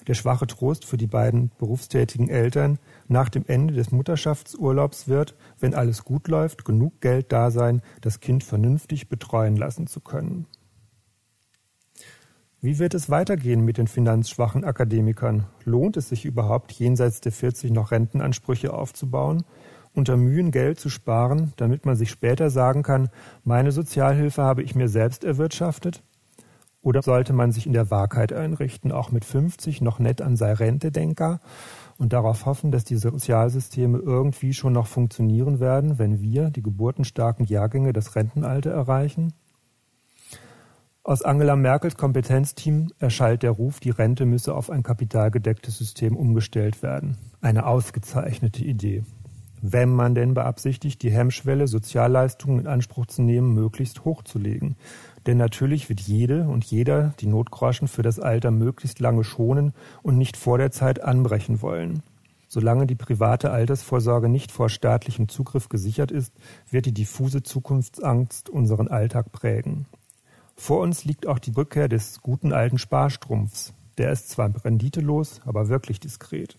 Der 0.07 0.15
schwache 0.15 0.47
Trost 0.47 0.85
für 0.85 0.97
die 0.97 1.07
beiden 1.07 1.51
berufstätigen 1.59 2.29
Eltern 2.29 2.79
nach 3.09 3.29
dem 3.29 3.45
Ende 3.47 3.75
des 3.75 3.91
Mutterschaftsurlaubs 3.91 5.09
wird, 5.09 5.35
wenn 5.59 5.75
alles 5.75 6.05
gut 6.05 6.29
läuft, 6.29 6.65
genug 6.65 7.01
Geld 7.01 7.33
da 7.33 7.51
sein, 7.51 7.83
das 8.01 8.21
Kind 8.21 8.45
vernünftig 8.45 9.09
betreuen 9.09 9.57
lassen 9.57 9.87
zu 9.87 10.01
können. 10.01 10.47
Wie 12.63 12.79
wird 12.79 12.95
es 12.95 13.11
weitergehen 13.11 13.65
mit 13.65 13.79
den 13.79 13.87
finanzschwachen 13.87 14.65
Akademikern? 14.65 15.47
Lohnt 15.65 15.97
es 15.97 16.09
sich 16.09 16.25
überhaupt, 16.25 16.73
jenseits 16.73 17.21
der 17.21 17.33
40 17.33 17.71
noch 17.71 17.93
Rentenansprüche 17.93 18.73
aufzubauen? 18.73 19.45
Unter 19.95 20.17
Mühen 20.17 20.51
Geld 20.51 20.81
zu 20.81 20.89
sparen, 20.89 21.53
damit 21.57 21.87
man 21.87 21.97
sich 21.97 22.11
später 22.11 22.51
sagen 22.51 22.83
kann, 22.83 23.09
meine 23.45 23.73
Sozialhilfe 23.73 24.43
habe 24.43 24.63
ich 24.63 24.75
mir 24.75 24.89
selbst 24.89 25.23
erwirtschaftet? 25.23 26.03
Oder 26.87 27.03
sollte 27.03 27.33
man 27.33 27.51
sich 27.51 27.67
in 27.67 27.73
der 27.73 27.91
Wahrheit 27.91 28.33
einrichten, 28.33 28.93
auch 28.93 29.11
mit 29.11 29.25
50 29.25 29.81
noch 29.81 29.99
nett 29.99 30.23
an 30.23 30.37
sei 30.37 30.53
Rente 30.53 30.93
denker 30.93 31.41
und 31.99 32.13
darauf 32.13 32.47
hoffen, 32.47 32.71
dass 32.71 32.85
die 32.85 32.95
Sozialsysteme 32.95 33.99
irgendwie 33.99 34.55
schon 34.55 34.75
noch 34.75 34.87
funktionieren 34.87 35.59
werden, 35.59 35.99
wenn 35.99 36.23
wir, 36.23 36.51
die 36.51 36.63
geburtenstarken 36.63 37.45
Jahrgänge, 37.45 37.93
das 37.93 38.15
Rentenalter 38.15 38.71
erreichen? 38.71 39.33
Aus 41.03 41.23
Angela 41.23 41.57
Merkels 41.57 41.97
Kompetenzteam 41.97 42.93
erschallt 43.01 43.43
der 43.43 43.51
Ruf, 43.51 43.81
die 43.81 43.91
Rente 43.91 44.25
müsse 44.25 44.55
auf 44.55 44.71
ein 44.71 44.85
kapitalgedecktes 44.85 45.79
System 45.79 46.17
umgestellt 46.17 46.85
werden. 46.85 47.19
Eine 47.41 47.67
ausgezeichnete 47.67 48.63
Idee. 48.63 49.03
Wenn 49.69 49.89
man 49.89 50.15
denn 50.15 50.33
beabsichtigt, 50.33 51.03
die 51.03 51.11
Hemmschwelle, 51.11 51.67
Sozialleistungen 51.67 52.61
in 52.61 52.67
Anspruch 52.69 53.07
zu 53.07 53.21
nehmen, 53.21 53.53
möglichst 53.53 54.05
hochzulegen. 54.05 54.77
Denn 55.27 55.39
natürlich 55.39 55.89
wird 55.89 55.99
jede 55.99 56.45
und 56.45 56.65
jeder 56.65 57.15
die 57.19 57.27
Notgroschen 57.27 57.89
für 57.89 58.03
das 58.03 58.21
Alter 58.21 58.53
möglichst 58.53 59.01
lange 59.01 59.25
schonen 59.25 59.73
und 60.05 60.19
nicht 60.19 60.37
vor 60.37 60.59
der 60.59 60.71
Zeit 60.71 61.03
anbrechen 61.03 61.63
wollen. 61.63 62.05
Solange 62.47 62.87
die 62.87 62.95
private 62.95 63.51
Altersvorsorge 63.51 64.29
nicht 64.29 64.53
vor 64.53 64.69
staatlichem 64.69 65.29
Zugriff 65.29 65.69
gesichert 65.69 66.13
ist, 66.13 66.33
wird 66.71 66.87
die 66.87 66.95
diffuse 66.95 67.43
Zukunftsangst 67.43 68.49
unseren 68.49 68.87
Alltag 68.87 69.33
prägen. 69.33 69.87
Vor 70.55 70.79
uns 70.79 71.05
liegt 71.05 71.27
auch 71.27 71.41
die 71.41 71.51
Rückkehr 71.51 71.89
des 71.89 72.23
guten 72.23 72.53
alten 72.53 72.79
Sparstrumpfs. 72.79 73.73
Der 73.99 74.13
ist 74.13 74.29
zwar 74.29 74.49
renditelos, 74.65 75.41
aber 75.45 75.69
wirklich 75.69 75.99
diskret. 75.99 76.57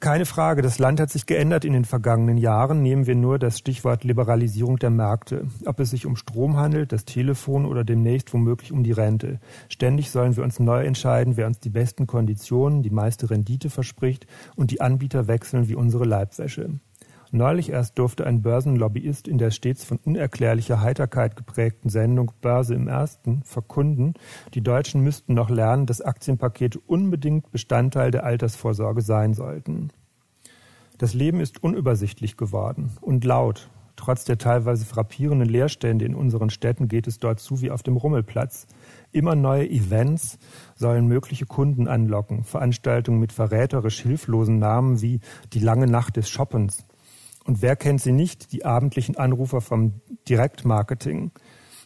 Keine 0.00 0.24
Frage, 0.24 0.62
das 0.62 0.78
Land 0.78 0.98
hat 0.98 1.10
sich 1.10 1.26
geändert 1.26 1.66
in 1.66 1.74
den 1.74 1.84
vergangenen 1.84 2.38
Jahren. 2.38 2.82
Nehmen 2.82 3.06
wir 3.06 3.14
nur 3.14 3.38
das 3.38 3.58
Stichwort 3.58 4.02
Liberalisierung 4.02 4.78
der 4.78 4.88
Märkte. 4.88 5.46
Ob 5.66 5.78
es 5.78 5.90
sich 5.90 6.06
um 6.06 6.16
Strom 6.16 6.56
handelt, 6.56 6.92
das 6.92 7.04
Telefon 7.04 7.66
oder 7.66 7.84
demnächst 7.84 8.32
womöglich 8.32 8.72
um 8.72 8.82
die 8.82 8.92
Rente. 8.92 9.40
Ständig 9.68 10.10
sollen 10.10 10.38
wir 10.38 10.42
uns 10.42 10.58
neu 10.58 10.84
entscheiden, 10.84 11.36
wer 11.36 11.46
uns 11.46 11.60
die 11.60 11.68
besten 11.68 12.06
Konditionen, 12.06 12.82
die 12.82 12.88
meiste 12.88 13.28
Rendite 13.28 13.68
verspricht 13.68 14.26
und 14.56 14.70
die 14.70 14.80
Anbieter 14.80 15.28
wechseln 15.28 15.68
wie 15.68 15.74
unsere 15.74 16.06
Leibwäsche. 16.06 16.80
Neulich 17.32 17.70
erst 17.70 17.96
durfte 17.98 18.26
ein 18.26 18.42
Börsenlobbyist 18.42 19.28
in 19.28 19.38
der 19.38 19.52
stets 19.52 19.84
von 19.84 19.98
unerklärlicher 20.04 20.80
Heiterkeit 20.80 21.36
geprägten 21.36 21.88
Sendung 21.88 22.32
Börse 22.40 22.74
im 22.74 22.88
Ersten 22.88 23.42
verkunden, 23.44 24.14
die 24.52 24.62
Deutschen 24.62 25.02
müssten 25.02 25.34
noch 25.34 25.48
lernen, 25.48 25.86
dass 25.86 26.00
Aktienpakete 26.00 26.80
unbedingt 26.80 27.52
Bestandteil 27.52 28.10
der 28.10 28.24
Altersvorsorge 28.24 29.02
sein 29.02 29.34
sollten. 29.34 29.90
Das 30.98 31.14
Leben 31.14 31.40
ist 31.40 31.62
unübersichtlich 31.62 32.36
geworden 32.36 32.90
und 33.00 33.24
laut. 33.24 33.70
Trotz 33.94 34.24
der 34.24 34.38
teilweise 34.38 34.84
frappierenden 34.84 35.48
Leerstände 35.48 36.06
in 36.06 36.14
unseren 36.14 36.50
Städten 36.50 36.88
geht 36.88 37.06
es 37.06 37.18
dort 37.18 37.38
zu 37.38 37.60
wie 37.60 37.70
auf 37.70 37.82
dem 37.82 37.96
Rummelplatz. 37.96 38.66
Immer 39.12 39.36
neue 39.36 39.68
Events 39.68 40.38
sollen 40.74 41.06
mögliche 41.06 41.46
Kunden 41.46 41.86
anlocken. 41.86 42.42
Veranstaltungen 42.42 43.20
mit 43.20 43.32
verräterisch 43.32 44.00
hilflosen 44.00 44.58
Namen 44.58 45.00
wie 45.00 45.20
die 45.52 45.60
lange 45.60 45.86
Nacht 45.86 46.16
des 46.16 46.28
Shoppens 46.30 46.86
und 47.44 47.62
wer 47.62 47.76
kennt 47.76 48.00
sie 48.00 48.12
nicht, 48.12 48.52
die 48.52 48.64
abendlichen 48.64 49.16
Anrufer 49.16 49.60
vom 49.60 50.00
Direktmarketing, 50.28 51.32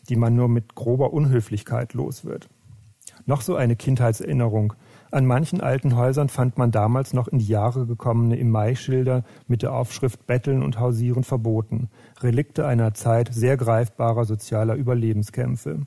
die 0.09 0.17
man 0.17 0.35
nur 0.35 0.49
mit 0.49 0.75
grober 0.75 1.13
Unhöflichkeit 1.13 1.95
los 1.95 2.25
wird. 2.25 2.49
Noch 3.27 3.41
so 3.41 3.57
eine 3.57 3.77
Kindheitserinnerung. 3.77 4.75
An 5.11 5.27
manchen 5.27 5.61
alten 5.61 5.97
Häusern 5.97 6.29
fand 6.29 6.59
man 6.59 6.71
damals 6.71 7.15
noch 7.15 7.29
in 7.29 7.39
die 7.39 7.47
Jahre 7.47 7.87
gekommene 7.87 8.37
im 8.37 8.51
Mai-Schilder 8.51 9.25
mit 9.47 9.63
der 9.63 9.73
Aufschrift 9.73 10.27
Betteln 10.27 10.63
und 10.63 10.79
Hausieren 10.79 11.25
verboten. 11.25 11.89
Relikte 12.21 12.67
einer 12.67 12.95
Zeit 12.95 13.33
sehr 13.33 13.57
greifbarer 13.57 14.25
sozialer 14.25 14.75
Überlebenskämpfe. 14.75 15.87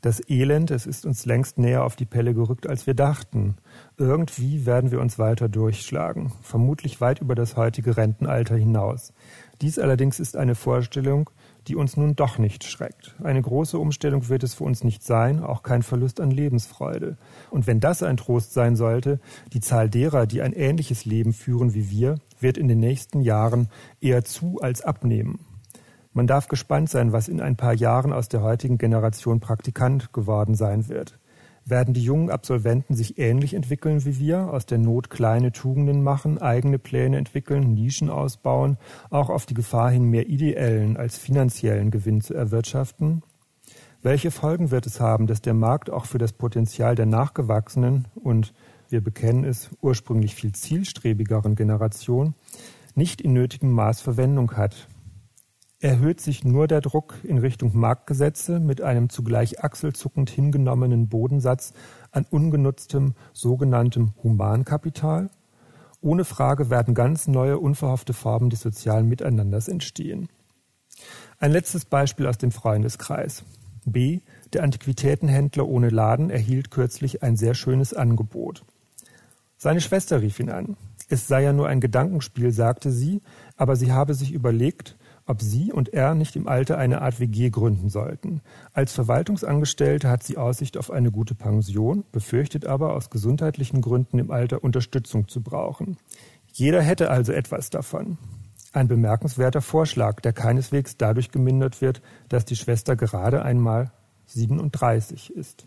Das 0.00 0.22
Elend, 0.28 0.70
es 0.70 0.86
ist 0.86 1.06
uns 1.06 1.26
längst 1.26 1.58
näher 1.58 1.82
auf 1.82 1.96
die 1.96 2.04
Pelle 2.04 2.32
gerückt, 2.32 2.68
als 2.68 2.86
wir 2.86 2.94
dachten. 2.94 3.56
Irgendwie 3.96 4.64
werden 4.64 4.92
wir 4.92 5.00
uns 5.00 5.18
weiter 5.18 5.48
durchschlagen, 5.48 6.32
vermutlich 6.40 7.00
weit 7.00 7.20
über 7.20 7.34
das 7.34 7.56
heutige 7.56 7.96
Rentenalter 7.96 8.54
hinaus. 8.54 9.12
Dies 9.60 9.78
allerdings 9.78 10.20
ist 10.20 10.36
eine 10.36 10.54
Vorstellung, 10.54 11.30
die 11.66 11.74
uns 11.74 11.96
nun 11.96 12.14
doch 12.14 12.38
nicht 12.38 12.62
schreckt. 12.62 13.16
Eine 13.22 13.42
große 13.42 13.76
Umstellung 13.76 14.28
wird 14.28 14.44
es 14.44 14.54
für 14.54 14.64
uns 14.64 14.84
nicht 14.84 15.02
sein, 15.02 15.42
auch 15.42 15.64
kein 15.64 15.82
Verlust 15.82 16.20
an 16.20 16.30
Lebensfreude. 16.30 17.16
Und 17.50 17.66
wenn 17.66 17.80
das 17.80 18.04
ein 18.04 18.16
Trost 18.16 18.54
sein 18.54 18.76
sollte, 18.76 19.18
die 19.52 19.60
Zahl 19.60 19.90
derer, 19.90 20.26
die 20.26 20.42
ein 20.42 20.52
ähnliches 20.52 21.06
Leben 21.06 21.32
führen 21.32 21.74
wie 21.74 21.90
wir, 21.90 22.18
wird 22.38 22.56
in 22.56 22.68
den 22.68 22.78
nächsten 22.78 23.20
Jahren 23.20 23.68
eher 24.00 24.24
zu 24.24 24.60
als 24.60 24.80
abnehmen. 24.80 25.40
Man 26.12 26.26
darf 26.26 26.48
gespannt 26.48 26.90
sein, 26.90 27.12
was 27.12 27.28
in 27.28 27.40
ein 27.40 27.56
paar 27.56 27.74
Jahren 27.74 28.12
aus 28.12 28.28
der 28.28 28.42
heutigen 28.42 28.78
Generation 28.78 29.40
Praktikant 29.40 30.12
geworden 30.12 30.54
sein 30.54 30.88
wird. 30.88 31.18
Werden 31.64 31.92
die 31.92 32.02
jungen 32.02 32.30
Absolventen 32.30 32.94
sich 32.94 33.18
ähnlich 33.18 33.52
entwickeln 33.52 34.04
wie 34.06 34.18
wir, 34.18 34.50
aus 34.52 34.64
der 34.64 34.78
Not 34.78 35.10
kleine 35.10 35.52
Tugenden 35.52 36.02
machen, 36.02 36.38
eigene 36.38 36.78
Pläne 36.78 37.18
entwickeln, 37.18 37.74
Nischen 37.74 38.08
ausbauen, 38.08 38.78
auch 39.10 39.28
auf 39.28 39.44
die 39.44 39.54
Gefahr 39.54 39.90
hin 39.90 40.04
mehr 40.04 40.28
ideellen 40.28 40.96
als 40.96 41.18
finanziellen 41.18 41.90
Gewinn 41.90 42.22
zu 42.22 42.32
erwirtschaften? 42.32 43.22
Welche 44.00 44.30
Folgen 44.30 44.70
wird 44.70 44.86
es 44.86 45.00
haben, 45.00 45.26
dass 45.26 45.42
der 45.42 45.54
Markt 45.54 45.90
auch 45.90 46.06
für 46.06 46.18
das 46.18 46.32
Potenzial 46.32 46.94
der 46.94 47.06
nachgewachsenen 47.06 48.06
und, 48.14 48.54
wir 48.88 49.02
bekennen 49.02 49.44
es, 49.44 49.68
ursprünglich 49.82 50.34
viel 50.34 50.52
zielstrebigeren 50.52 51.54
Generation 51.54 52.34
nicht 52.94 53.20
in 53.20 53.34
nötigem 53.34 53.72
Maß 53.72 54.00
Verwendung 54.00 54.56
hat? 54.56 54.88
Erhöht 55.80 56.20
sich 56.20 56.44
nur 56.44 56.66
der 56.66 56.80
Druck 56.80 57.14
in 57.22 57.38
Richtung 57.38 57.78
Marktgesetze 57.78 58.58
mit 58.58 58.80
einem 58.80 59.08
zugleich 59.08 59.62
achselzuckend 59.62 60.30
hingenommenen 60.30 61.08
Bodensatz 61.08 61.72
an 62.10 62.26
ungenutztem 62.28 63.14
sogenanntem 63.32 64.12
Humankapital. 64.22 65.30
Ohne 66.00 66.24
Frage 66.24 66.70
werden 66.70 66.94
ganz 66.94 67.28
neue, 67.28 67.58
unverhoffte 67.58 68.12
Formen 68.12 68.50
des 68.50 68.60
sozialen 68.60 69.08
Miteinanders 69.08 69.68
entstehen. 69.68 70.28
Ein 71.38 71.52
letztes 71.52 71.84
Beispiel 71.84 72.26
aus 72.26 72.38
dem 72.38 72.50
Freundeskreis. 72.50 73.44
B. 73.84 74.20
Der 74.52 74.64
Antiquitätenhändler 74.64 75.66
ohne 75.66 75.90
Laden 75.90 76.30
erhielt 76.30 76.70
kürzlich 76.70 77.22
ein 77.22 77.36
sehr 77.36 77.54
schönes 77.54 77.94
Angebot. 77.94 78.64
Seine 79.56 79.80
Schwester 79.80 80.22
rief 80.22 80.40
ihn 80.40 80.50
an. 80.50 80.76
Es 81.08 81.26
sei 81.26 81.42
ja 81.42 81.52
nur 81.52 81.68
ein 81.68 81.80
Gedankenspiel, 81.80 82.52
sagte 82.52 82.90
sie, 82.90 83.22
aber 83.56 83.76
sie 83.76 83.92
habe 83.92 84.14
sich 84.14 84.32
überlegt, 84.32 84.96
ob 85.28 85.42
sie 85.42 85.72
und 85.72 85.92
er 85.92 86.14
nicht 86.14 86.36
im 86.36 86.48
Alter 86.48 86.78
eine 86.78 87.02
Art 87.02 87.20
WG 87.20 87.50
gründen 87.50 87.88
sollten. 87.90 88.40
Als 88.72 88.92
Verwaltungsangestellte 88.92 90.08
hat 90.08 90.22
sie 90.22 90.38
Aussicht 90.38 90.76
auf 90.76 90.90
eine 90.90 91.10
gute 91.10 91.34
Pension, 91.34 92.04
befürchtet 92.12 92.66
aber 92.66 92.94
aus 92.94 93.10
gesundheitlichen 93.10 93.80
Gründen 93.80 94.18
im 94.18 94.30
Alter 94.30 94.64
Unterstützung 94.64 95.28
zu 95.28 95.42
brauchen. 95.42 95.98
Jeder 96.52 96.82
hätte 96.82 97.10
also 97.10 97.32
etwas 97.32 97.70
davon. 97.70 98.18
Ein 98.72 98.88
bemerkenswerter 98.88 99.60
Vorschlag, 99.60 100.20
der 100.20 100.32
keineswegs 100.32 100.96
dadurch 100.96 101.30
gemindert 101.30 101.80
wird, 101.80 102.02
dass 102.28 102.44
die 102.44 102.56
Schwester 102.56 102.96
gerade 102.96 103.42
einmal 103.42 103.92
37 104.26 105.34
ist. 105.34 105.66